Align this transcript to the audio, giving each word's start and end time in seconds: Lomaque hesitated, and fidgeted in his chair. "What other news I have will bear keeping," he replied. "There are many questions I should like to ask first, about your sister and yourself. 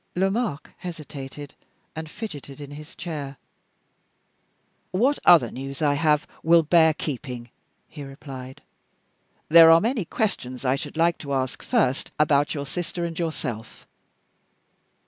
Lomaque 0.15 0.71
hesitated, 0.79 1.53
and 1.95 2.09
fidgeted 2.09 2.59
in 2.59 2.71
his 2.71 2.95
chair. 2.95 3.37
"What 4.89 5.19
other 5.25 5.51
news 5.51 5.83
I 5.83 5.93
have 5.93 6.25
will 6.41 6.63
bear 6.63 6.95
keeping," 6.95 7.51
he 7.87 8.01
replied. 8.03 8.63
"There 9.49 9.69
are 9.69 9.79
many 9.79 10.05
questions 10.05 10.65
I 10.65 10.75
should 10.75 10.97
like 10.97 11.19
to 11.19 11.33
ask 11.35 11.61
first, 11.61 12.09
about 12.17 12.55
your 12.55 12.65
sister 12.65 13.05
and 13.05 13.19
yourself. 13.19 13.85